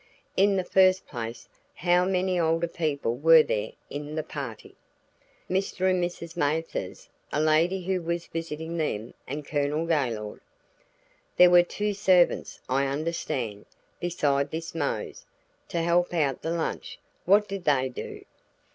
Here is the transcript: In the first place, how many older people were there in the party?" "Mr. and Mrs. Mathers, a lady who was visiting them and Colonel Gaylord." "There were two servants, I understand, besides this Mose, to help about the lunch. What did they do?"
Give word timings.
In 0.35 0.55
the 0.55 0.63
first 0.63 1.05
place, 1.05 1.47
how 1.75 2.05
many 2.05 2.39
older 2.39 2.67
people 2.67 3.15
were 3.15 3.43
there 3.43 3.73
in 3.87 4.15
the 4.15 4.23
party?" 4.23 4.73
"Mr. 5.47 5.87
and 5.91 6.03
Mrs. 6.03 6.35
Mathers, 6.35 7.07
a 7.31 7.39
lady 7.39 7.83
who 7.83 8.01
was 8.01 8.25
visiting 8.25 8.77
them 8.77 9.13
and 9.27 9.45
Colonel 9.45 9.85
Gaylord." 9.85 10.41
"There 11.37 11.51
were 11.51 11.61
two 11.61 11.93
servants, 11.93 12.59
I 12.67 12.87
understand, 12.87 13.67
besides 13.99 14.49
this 14.49 14.73
Mose, 14.73 15.27
to 15.67 15.83
help 15.83 16.07
about 16.07 16.41
the 16.41 16.49
lunch. 16.49 16.97
What 17.25 17.47
did 17.47 17.65
they 17.65 17.87
do?" 17.87 18.25